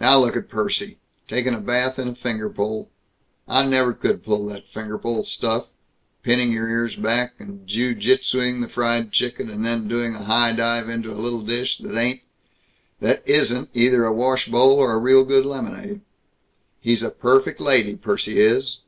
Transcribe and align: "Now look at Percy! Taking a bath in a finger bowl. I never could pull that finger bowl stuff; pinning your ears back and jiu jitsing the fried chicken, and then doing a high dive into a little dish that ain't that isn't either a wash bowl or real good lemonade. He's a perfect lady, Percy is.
"Now 0.00 0.18
look 0.18 0.34
at 0.36 0.48
Percy! 0.48 0.98
Taking 1.28 1.54
a 1.54 1.60
bath 1.60 1.96
in 1.96 2.08
a 2.08 2.16
finger 2.16 2.48
bowl. 2.48 2.88
I 3.46 3.64
never 3.64 3.92
could 3.92 4.24
pull 4.24 4.44
that 4.46 4.66
finger 4.66 4.98
bowl 4.98 5.24
stuff; 5.24 5.66
pinning 6.24 6.50
your 6.50 6.68
ears 6.68 6.96
back 6.96 7.34
and 7.38 7.64
jiu 7.64 7.94
jitsing 7.94 8.60
the 8.60 8.66
fried 8.66 9.12
chicken, 9.12 9.48
and 9.48 9.64
then 9.64 9.86
doing 9.86 10.16
a 10.16 10.24
high 10.24 10.52
dive 10.52 10.88
into 10.88 11.12
a 11.12 11.14
little 11.22 11.42
dish 11.42 11.78
that 11.78 11.96
ain't 11.96 12.22
that 12.98 13.22
isn't 13.24 13.68
either 13.72 14.04
a 14.04 14.12
wash 14.12 14.48
bowl 14.48 14.72
or 14.78 14.98
real 14.98 15.24
good 15.24 15.46
lemonade. 15.46 16.00
He's 16.80 17.04
a 17.04 17.10
perfect 17.10 17.60
lady, 17.60 17.94
Percy 17.94 18.40
is. 18.40 18.78